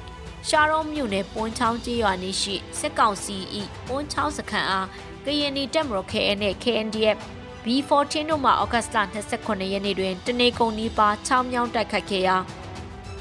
[0.48, 3.36] ။ရှာရုံးမြို့နယ်ပွန်းချောင်းကျေးရွာနေရှိစစ်ကောင်စီ၏
[3.86, 4.86] ပွန်းချောင်းစခန်းအား
[5.24, 7.18] ကရင်နီတက်မတော် KN နဲ့ KNDF
[7.64, 8.98] B14 တို့မှဩဂတ်စ်လ
[9.38, 12.36] 29ရက်နေ့တွင်တနေကုန်နီးပါးချောင်းမြောင်းတိုက်ခတ်ခဲ့ရာ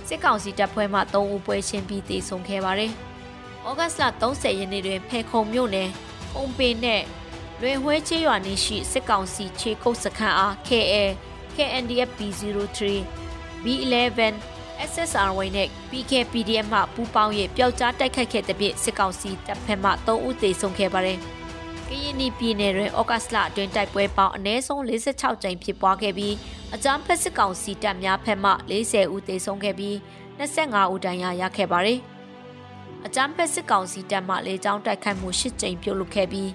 [0.07, 2.91] စစ်ကောင်စီတပ်ဖွဲ့မှ3ဦးပွဲချင်းပြီးသေဆုံးခဲ့ပါတယ်။
[3.67, 5.89] ဩဂတ်စ်လ30ရက်နေ့တွင်ဖေခုံမြို့နယ်
[6.33, 7.03] ပုံပင်နဲ့
[7.61, 10.95] လွင်ဝဲချေးရွာနေရှိစစ်ကောင်စီခြေကုပ်စခန်းအား KA
[11.55, 12.79] KNDF B03
[13.63, 14.33] B11
[14.91, 21.42] SSRY နဲ့ PKPDM မှပူးပေါင်း၍ပျောက်ကြားတိုက်ခိုက်ခဲ့တဲ့ပြည့်စစ်ကောင်စီတပ်ဖက်မှ3ဦးသေဆုံးခဲ့ပါတယ်။က
[22.03, 26.35] ရင်ပြည်နယ်တွင်ဩဂတ်လအတွင်းတိုက်ပွဲပေါင်းအနည်းဆုံး46ကြိမ်ဖြစ်ပွားခဲ့ပြီး
[26.75, 29.95] အကြမ်းဖက်စစ်ကောင်စီတပ်များဖက်မှ40ဦးသေဆုံးခဲ့ပြီး
[30.39, 31.99] 25ဦးဒဏ်ရာရခဲ့ပါတယ်။
[33.05, 36.49] အကြမ်းဖက်စစ်ကောင်စီတပ်မှလေကြောင်းတိုက်ခိုက်မှု10ကြိမ်ပြုလုပ်ခဲ့ပြီး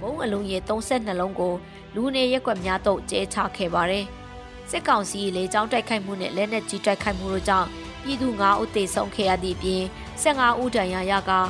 [0.00, 1.54] ဘုံအလုံးရေ32လုံးကို
[1.94, 4.04] လူနေရက်ွက်များသို့ကျဲချခဲ့ပါတယ်။
[4.70, 7.68] စစ်ကောင်စီလေကြောင်းတိုက်ခိုက်မှုနဲ့လက်နက်ကြီးတိုက်ခိုက်မှုတို့ကြောင့်
[8.02, 9.82] ပြည်သူ9ဦးသေဆုံးခဲ့ရသည့်အပြင်
[10.22, 11.40] 15ဦးဒဏ်ရာရကာ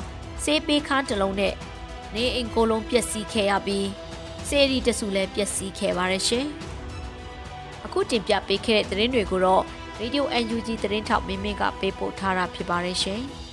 [0.44, 1.54] စေးပေးခန်းတစ်လုံးနဲ့
[2.14, 3.88] နေအိမ်ကိုလုံးပျက်စီးခဲ့ရပြီး
[4.48, 6.46] စေရီတစုလည်းပျက်စီးခဲ့ပါတယ်ရှင်။
[7.84, 9.62] အခုတင်ပြပေးခဲ့တဲ့သတင်းတွေကိုတော့
[10.00, 13.22] Radio UNG သတင်းထောက်မင်းမင်းကပေးပို့ထားတာဖြစ်ပါတယ်ရှင်။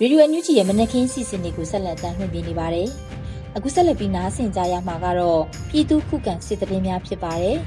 [0.00, 2.88] ရေဒီယိုအန်ယူဂျီရဲ့မနက်ခင်းစီစဉ်တွေကိုဆက်လက်တင်ပြနေပါတယ်။
[3.56, 7.58] အခုဆက်လက်ပြီးနားဆင်ကြရမှာကတော့ပြည်သူခုခံစစ်တရင်များဖြစ်ပါတယ်။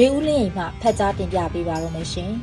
[0.00, 2.32] ရေဦးလင်းအိမ်မှဖတ်ကြားတင်ပြပေးပါရမရှင်။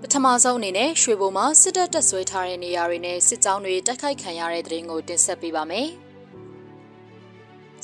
[0.00, 5.88] ပထမဆုံးအနေနဲ့ရွှေဘုံမှာစစ်တပ်တပ်ဆွဲထားတဲ့နေရာတွေနဲ့စစ်ကြောင်းတွေတိုက်ခိုက်ခံရတဲ့တဲ့ရင်ကိုတင်ဆက်ပေးပါမယ်။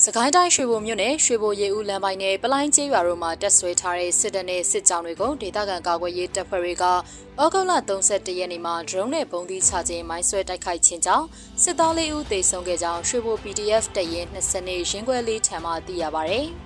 [0.08, 11.26] စကိုင်းတိုင်းရွှေဘိုမြို့နယ်ရွှေဘိုရေဦးလမ်းပိုင်းနဲ့ပလိုင်းကျေးရွာတို့မှာတက်ဆွဲထားတဲ့စစ်တပ်နဲ့စစ်ကြောင်းတွေကိုဒေသခံကာကွယ်ရေးတပ်ဖွဲ့တွေကဩဂုတ်လ31ရက်နေ့မှာ drone နဲ့ပုံသီးချခြင်းမိုင်းဆွဲတိုက်ခိုက်ခြင်းကြောင့်
[11.62, 16.42] စစ်သားလေးဦးသေဆုံးခဲ့ကြောင်းရွှေဘို PDF တပ်ရင်း20နှစ်ရင်းခွဲလေးထံမှသိရပါဗျ။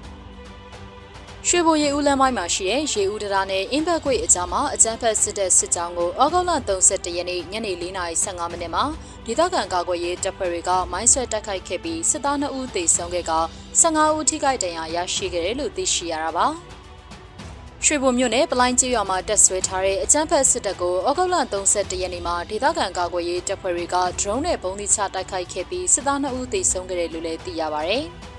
[1.49, 8.85] ရွှေဘိုရေဦးလမ်းပိုင်းမှာရှိတဲ့ရေဦးတရားနဲ့အင်းဘက်ကွေအကြားမှာအကြမ်းဖက်စစ်တပ်စစ်ကြောင်းကိုဩဂုတ်လ31ရက်နေ့ညနေ4:15မိနစ်မှာ
[9.27, 13.33] ဒေသခံကာကွယ်ရေးတပ်ဖွဲ့တွေကမိုင်းဆွဲတိုက်ခိုက်ခဲ့ပြီးစစ်သား2ဦးသေဆုံးခဲ့က
[13.81, 16.47] 15ဦးထိခိုက်ဒဏ်ရာရရှိခဲ့တယ်လို့သိရှိရတာပါ။
[17.85, 21.37] ရွှေဘုံမြို့နယ်ပလိုင်းကျေးရွာမှာတက်ဆွဲထားတဲ့အကြမ်းဖက်စစ်တပ်ကိုဩဂုတ်လ
[21.73, 27.99] 31ရက်နေ့မှာဒေသခံကာကွယ်ရေးတပ်ဖွဲ့တွေက drone နဲ့ပုံသီးချတိုက်ခိုက်ခဲ့ပြီးစစ်သား2ဦးသေဆုံးခဲ့တယ်လို့လည်းသိရပါဗျ။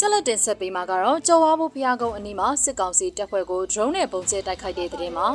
[0.00, 5.28] ဆက်လက်တင်ဆက်ပေးမှာကတော့ကြော်ဝါဘူးဖျားကုန်းအနီးမှာစစ်ကောင်စီတပ်ဖွဲ့ကို drone နဲ့ပုံကျဲတိုက်ခိုက်တဲ့တဲ့တင်မှာ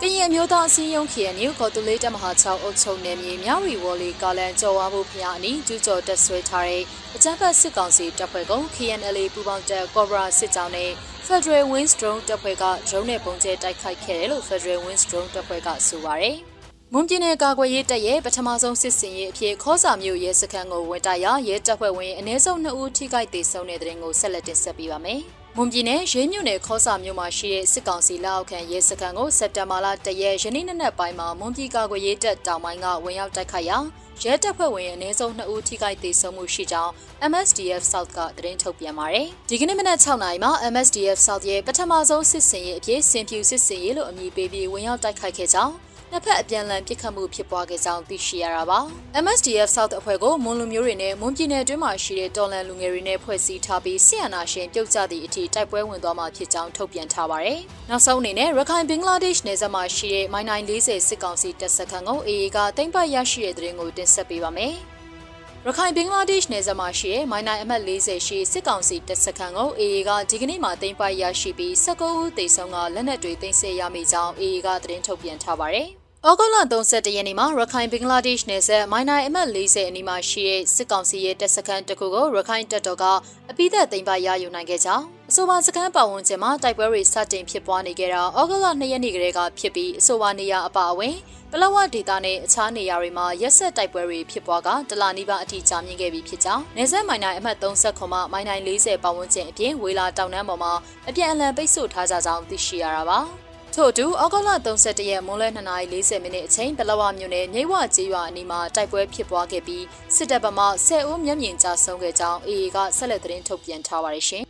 [0.00, 6.82] ကရင်မျိုးသားအစည်းအရုံး KNU ခေါ်တူလေးတမဟာ6အုပ်ချုပ်နယ်မြေမြောက်ရီဝေါ်လီကာလန်ကြော်ဝါဘူးဖျားအနီးကျူးကျော်တက်ဆွဲထားတဲ့
[7.14, 10.90] အကြမ်းဖက်စစ်ကောင်စီတပ်ဖွဲ့က KNLA ပူးပေါင်းတပ် Cobra စစ်ကြောင်းနဲ့
[11.26, 16.38] Federal Wings Drone တပ်ဖွဲ့က drone နဲ့ပုံကျဲတိုက်ခိုက်ခဲ့တယ်လို့ Federal Wings Drone တပ်ဖွဲ့ကဆိုပါတယ်။
[16.94, 25.20] မွန်ပြည်နယ်ကာကွယ်ရေးတပ်ရဲ့ပထမဆုံးစစ်စင်ရေးအဖြစ်ခေါ်စာမျိုးရဲစခန်းကိုဝင်တိုက်ရာရဲတပ်ဖွဲ့ဝင်အ ਨੇ စုံ2ဦးထိခိုက်ဒေဆုံးတဲ့တဲ့ရင်ကိုဆက်လက်တင်ဆက်ပေးပါမယ်။
[25.56, 33.78] မွန်ပြည်နယ်ရေးမြို့နယ်ခေါ်စာမြို့မှာရှိတဲ့စစ်ကောင်စီလက်အောက်ခံရဲစခန်းကိုစက်တဘာလတရက်ယနေ့နေ့ပိုင်းမှာမွန်ပြည်ကာကွယ်ရေးတပ်တောင်ပိုင်းကဝင်ရောက်တိုက်ခိုက်ရာ
[34.22, 36.92] ရဲတပ်ဖွဲ့ဝင်အနည်းဆုံး2ဦးထိခိုက်ဒေဆုံးမှုရှိကြောင်း
[37.30, 45.74] MSDF South ကသတင်းထုတ်ပြန်ပါတယ်။ဒီကနေ့မနက်6နာရီမှာ MSDF South ရဲ့ပထမဆုံးစစ်စင်ရေးအဖြစ်စင်ပြူစစ်စင်ရေးလို့အမည်ပေးပြီးဝင်ရောက်တိုက်ခိုက်ခဲ့ကြောင်း
[46.12, 48.78] နှစ်ဖက်အပြန်အလှန်ပစ်ခတ်မှုဖြစ်ပွားခဲ့ကြောင်းသိရှိရတာပါ။
[49.24, 64.74] MSDF South အဖွဲ့ကိုမွန်လူမျိုးတွေနဲ့မွန်ပြည်နယ်တွင်းမှာရှိတဲ့တော်လန်လူငယ်တွေနဲ့ဖွဲ့စည်းထားပြီးဆီယနာရှင်ပြုတ်ကျသည့်အထိတိုက်ပွဲဝင်သွားမှာဖြစ်ကြောင်းထုတ်ပြန်ထားပါတယ်။နောက်ဆုံးအနေနဲ့ရခိုင်ဘင်္ဂလားဒေ့ရှ်နယ်စပ်မှာရှိတဲ့မိုင်နိုင်40စစ်ကောင်စီတပ်စခန်းကို AA ကတင်ပတ်ရရှိတဲ့တဲ့ရင်ကိုတင်ဆက်ပေးပါမယ်။
[65.66, 75.88] ရခိုင်ဘင်္ဂလားဒေ့ရှ်နယ်စပ်မှာရှိတဲ့မိုင်နိုင်အမှတ်40ရှိစစ်ကောင်စီတပ်စခန်းကို AA ကဒီကနေ့မှတင်ပိုက်ရရှိပြီး19ဦးသေဆုံးကလက်နက်တွေတင်ဆက်ရမိကြောင်း AA ကသတင်းထုတ်ပြန်ထားပါတယ်။
[76.26, 83.04] ဩဂုတ်လ31ရက်နေ့မှာရခိုင်ဘင်္ဂလားဒေ့ရှ်နယ်စပ်မိုင်းနိုင်အမှတ်40အနီးမှာရှိတဲ့စစ်ကောင်စီရဲ့တပ်စခန်းတစ်ခုကိုရခိုင်တပ်တော်က
[83.50, 91.14] အပိသက်သိမ်းပိုက်ရယူနိုင်ခဲ့ကြောင်းအဆိုပါစခန်းပတ်ဝန်းကျင်မှာတိုက်ပွဲတွေစတင်ဖြစ်ပွားနေကြတာဩဂုတ်လ2ရက်နေ့ကတည်းကဖြစ်ပြီးအဆိုပါနေရာအပါအဝင်
[91.52, 100.72] ပလောဝဒေတာနဲ့အခြားနေရာတွေမှာရက်ဆက်တိုက်ပွဲတွေဖြစ်ပွားကတလာနီးပါအထိကြာမြင့်ခဲ့ပြီးဖြစ်ကြောင်းနေဆက်မိုင်နိုင်အမှတ်30ခွန်မှမိုင်နိုင်40ပတ်ဝန်းကျင်အပြင်ဝေလာတောင်တန်းပေါ်မှာ
[101.08, 103.20] အပြန်အလှန်ပိတ်ဆို့ထားကြကြောင်းသိရှိရတာပါ။
[103.74, 109.84] ထို့အတူဩဂုတ်လ31ရက်မွန်းလွဲ2:40မိနစ်အချိန်ပလဝမြို့နယ်မြိတ်ဝကျေးရွာအနီးမှာတိုက်ပွဲဖြစ်ပွားခဲ့ပြီး
[110.16, 114.44] စစ်တပ်ဗမာ10ဦးမျက်မြင်ကြဆုံးခဲ့ကြောင်း AA ကဆက်လက်သတင်းထုတ်ပြန်ထားပါတယ်ရှင်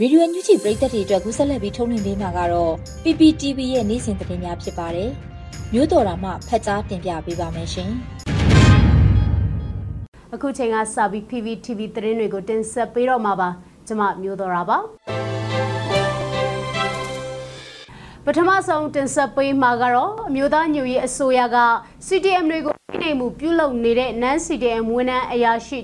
[0.00, 5.10] ရေဒီယိုညူချီပရိသတ်တွေအတွက်ကူးဆက်လက်ပြီးထုတ်လွှင့်ပေးမှာကတော့ PPTV ရဲ့နေ့စဉ်သတင်းများဖြစ်ပါတယ်။
[5.72, 7.92] မျိုးတော်တာမှဖတ်ကြားတင်ပြပေးပါမယ်ရှင်။
[10.34, 13.48] အခုချိန်ကစပြီး PPTV သတင်းတွေကိုတင်ဆက်ပေးတော့မှာပါ
[13.86, 14.78] ကျွန်မမျိုးတော်တာပါ
[18.24, 21.58] ပထမဆုံးတင်ဆက်ပေးမှာကတော့အမျိုးသားညွရေးအစိုးရက
[22.06, 25.78] CTM တွေကိုနှိမ်မှုပြုလုပ်နေတဲ့ NaN CTM ဝန်ထမ်းအရာရှိ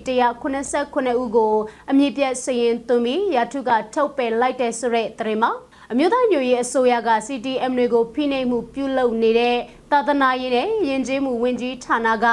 [0.59, 1.55] 189ဦးကို
[1.91, 5.53] အမြင့်ပြတ်စရင်သွင်းပြီးရာထုကထုတ်ပယ်လိုက်တဲ့ဆိုတဲ့သတင်းမှာ
[5.93, 9.57] အမျိုးသားညွရေးအစိုးရက CTM တွေကိုဖိနှိပ်မှုပြုလုပ်နေတဲ့
[9.93, 12.27] သာသနာရေးနဲ့ယဉ်ကျေးမှုဝန်ကြီးဌာနက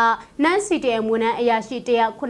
[0.44, 1.78] နန်း CTM ဝန်ထမ်းအရာရှိ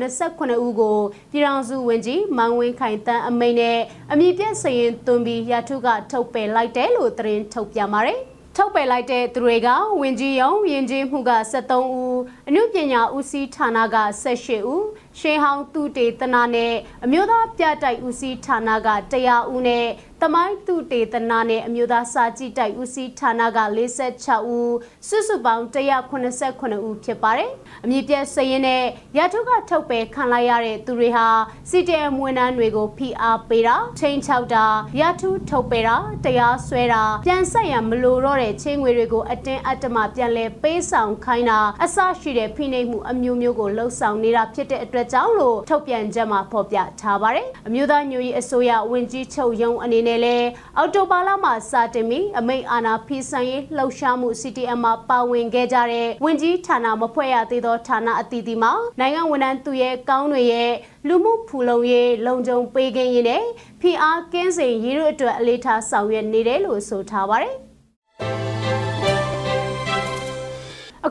[0.08, 1.00] 189ဦးကို
[1.32, 3.80] ပြည်ထောင်စုဝန်ကြီးမောင်ဝင်းခိုင်တန်းအမိန့်နဲ့
[4.12, 8.20] အမည်ပြစရင်သွင်းပြီးရာထုကထုတ်ပယ်လိုက်တယ်လို့သတင်းထုတ်ပြန်ပါတယ်
[8.58, 9.70] ထုတ်ပယ်လိုက်တဲ့သူတွေက
[10.02, 14.86] ဝင်ကြီးယုံယဉ်ကျေးမှုက73ဦးအမှုပညာဦးစီးဌာနက18ဦး
[15.20, 19.88] ရှေးဟောင်းသူတေသနာနဲ့အမျိုးသားပြတိုက်ဦးစီးဌာနက100ဦးနဲ့
[20.24, 23.60] တမိုင်းသူတေသနာနဲ့အမျိုးသားစာကြည့်တိုက်ဦးစီးဌာနက
[24.08, 24.76] 46ဦး
[25.08, 27.52] စုစုပေါင်း189ဦးဖြစ်ပါတယ်။
[27.84, 28.84] အမည်ပြစရင်နဲ့
[29.18, 31.28] ရထုကထုတ်ပယ်ခံလိုက်ရတဲ့သူတွေဟာ
[31.70, 34.66] CTM ဝန်ထမ်းတွေကိုဖိအားပေးတာချိန်ချောက်တာ
[35.00, 60.72] ရထုထုတ်ပယ်တာတရားစွဲတာပြန်ဆက်ရန်မလိုတော့တဲ့ချင်းငွေတွေကိုအတင်းအတ္တမပြန်လဲပေးဆောင်ခိုင်းတာအဆရှိတဲ့ဖိနှိပ်မှုအမျိုးမျိုးကိုလှုပ်ဆောင်နေတာဖြစ်တဲ့အတွက်ကြောင့်လို့ထုတ်ပြန်ချက်မှာဖော်ပြထားပါတယ်။အမျိုးသားညွရေးအစိုးရဝန်ကြီးချုပ်ရုံးအနေနဲ့လည်းအော်တိုဘာလမှာစတင်ပြီးအမိတ်အာဏာဖီဆန်ရေးလှုပ်ရှားမှု CTM မှာပါဝင်ခဲ့ကြတဲ့ဝန်ကြီးဌာနမဖွဲ့ရသေးသောဌာနအသီးသီးမှာနိုင်ငံဝန်ထမ်းသူရဲ့ကောင်းတွေရဲ့
[61.08, 63.44] လူမှုဖူလုံရေးလုံခြုံပေးခြင်းရေးနဲ့
[63.82, 67.56] PR ကင်းစင်ရေးတို့အတွက်အလေးထားဆောင်ရွက်နေတယ်လို့ဆိုထားပါတယ်။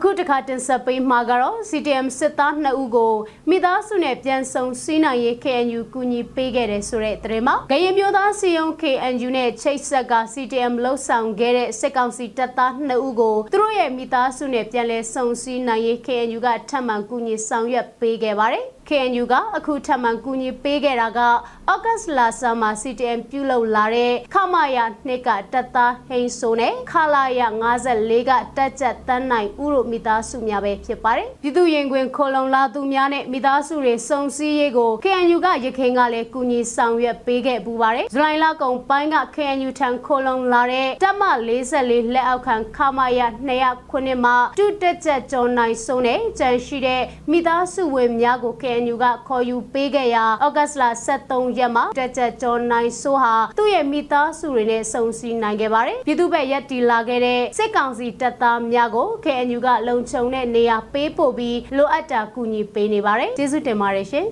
[0.01, 3.13] အခုတခါတင်ဆက်ပေးမှာကတော့ CTM စစ်သား2ဦးကို
[3.49, 39.69] မိသားစုနဲ့ပြန်ဆုံစီးနိုင်ရေး KNU ကူညီပေးခဲ့တယ်ဆိုတဲ့သတင်းမှာဂရင်မျိုးသားစီယုံ KNU နဲ့ချိတ်ဆက်က CTM လှုပ်ဆောင်ခဲ့တဲ့စစ်ကောင်စီတပ်သား2ဦးကိုသူတို့ရဲ့မိသားစုနဲ့ပြန်လည်ဆုံစည်းနိုင်ရေး KNU ကထပ်မံကူညီဆောင်ရွက်ပေးခဲ့ပါတယ်။ KNU ကအခုထပ်မံကူညီပေးခဲ့တာကဩဂတ်လဆာမှာ CTM ပြုလုပ်လာတဲ့ခမာယာနှစ်ကတပ်သားဟိန်ဆိုနဲ့ခလာယာ54ကတပ်ချက်တန်းနိုင်ဥရိုမိသားစုများပဲဖြစ်ပါတယ်။ပြည်သူရင်ခွင်ခိုလုံလာသူများနဲ့မိသားစုတွေစုံစည်းရေးကို KNU ကရခိုင်ကလည်းကူညီဆောင်ရွက်ပေးခဲ့ပူပါတယ်။ဇူလိုင်လကုန်ပိုင်းက KNU
[39.79, 41.23] ထံခိုလုံလာတဲ့တပ်မ
[41.69, 50.83] 44လက်အောက်ခံခမာယာ209မှာတူတက်ချက်ကျော်နိုင်စုံနဲ့ကြံရှိတဲ့မိသားစုဝင်များကို KNU KNU ကခေါ်ယူပေးခဲ့ရာဩဂတ်လ
[51.19, 64.27] 23ရက်မှာတက်ချက်ကျော်နိုင်ဆိုးဟာသူ့ရဲ့မိသားစုတွေနဲ့စုံစည်းနိုင်ခဲ့ပါတယ်ပြည်သူ့ဘက်ရက်တီလာခဲ့တဲ့စစ်ကောင်စီတပ်သားများကို KNU ကလုံခြုံတဲ့နေရာပေးပို့ပြီးလိုအပ်တာကူညီပေးနေပါတယ်ကျေးဇူးတင်ပါတယ်ရှင်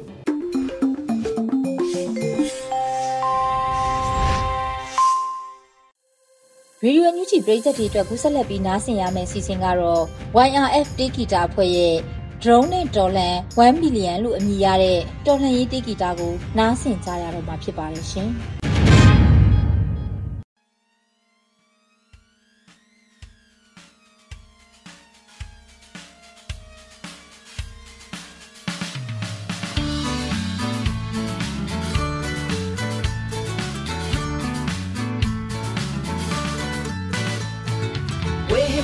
[6.84, 10.04] ရေဒီယိုညူချီပရိသတ်တွေအတွက်ကူးဆက်လက်ပြီးနားဆင်ရမယ့်စီစဉ်ကတော့
[10.48, 11.96] YRF တေးဂီတာအဖွဲ့ရဲ့
[12.44, 18.32] drone နဲ့တော်လန်1 million လို့အမည်ရတဲ့တော်လှန်ရေးတေးဂီတာကိုနားဆင်ကြရတော့မှာဖြစ်ပါတယ်ရှင်။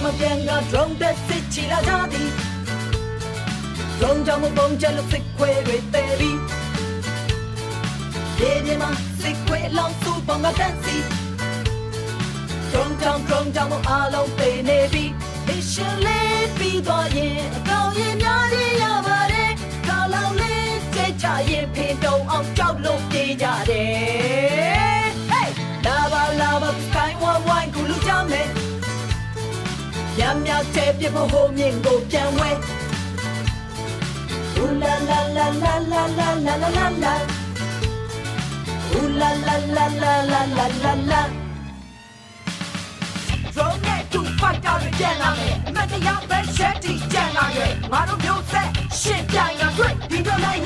[0.03, 1.63] မပြန်က drone တဲ့စစ်ချီ
[4.03, 6.37] လာကြသည်လုံးကြောင်မပုံချက်လို့စစ်ခွဲတွေတဲပြီး
[8.39, 8.89] ရေမြေမှာ
[9.21, 10.95] စစ်ခွဲလောင်စုပုံကတန်းစီ
[12.73, 15.09] ဒုံကြောင်ဒုံကြောင်မအားလုံးပေနေပြီး
[15.47, 19.51] mission လေးပြီးတော့ရင်အကောင်ရင်များကြီးရပါတယ်
[19.87, 25.49] ကောင်းလောင်လေးကြိတ်ချရင်ဖေတုံအောင်ကြောက်လို့ပြေးကြတယ် hey
[25.85, 28.49] လာပါလာပါ sky one one ကူလူကြမယ်
[30.19, 32.51] ညံ့ညံ့တဲ့ပြဖို့ဟိုမြင့်ကိုပြန်ဝဲ
[34.59, 37.13] Ooh la la la la la la la la la la.
[38.95, 41.21] Ooh la la la la la la la la.
[43.55, 50.63] Drone နဲ့တူဖိုက်တာတွေပြန်လာမယ်အမတ်တရားပဲရှက်တီကြံလာရဲ့ငါတို့မျိုးဆက်ရှင်းပြိုင်ရတွေ့ဒီတော့လိုက်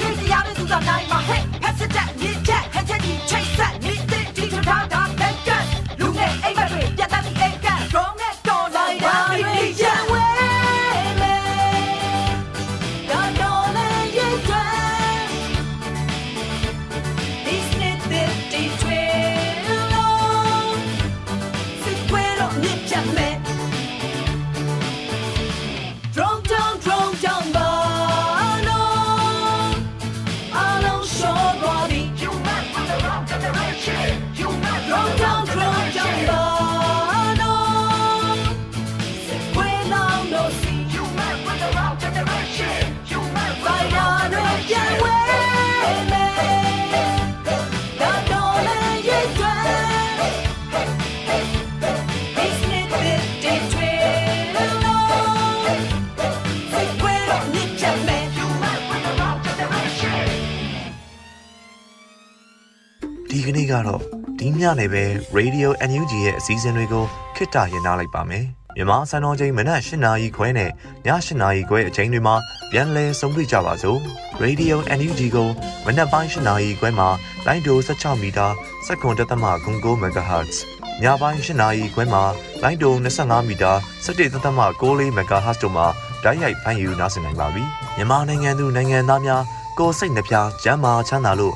[63.68, 64.02] နေ့ကတော့
[64.40, 65.04] ဒီညနေပဲ
[65.38, 70.72] Radio NUG ရဲ့အစည်းအဝေးကိုခਿੱတရနာလိုက်ပါမယ်မြန်မာစံတော်ချိန်မနက်၈နာရီခွဲနဲ့ည
[71.06, 72.36] ၈နာရီခွဲအချိန်တွေမှာ
[72.72, 74.00] ပြန်လည်ဆုံးဖြတ်ကြပါစို့
[74.44, 75.50] Radio NUG ကို
[75.86, 77.10] မနက်ပိုင်း၈နာရီခွဲမှာ
[77.46, 78.48] လိုင်းဒို16မီတာ
[78.86, 80.56] စက္ကန့်တသမ9 MHz
[81.04, 82.24] ညပိုင်း၈နာရီခွဲမှာ
[82.64, 83.72] လိုင်းဒို25မီတာ
[84.06, 85.88] 17တသမ6 MHz တို့မှာ
[86.24, 87.64] ဓာတ်ရိုက်ဖမ်းယူနားဆင်နိုင်ပါပြီ
[87.98, 89.44] မြန်မာနိုင်ငံသူနိုင်ငံသားများ
[89.80, 91.56] ကိုယ်စိတ်နှပြချမ်းမာချမ်းသာလို့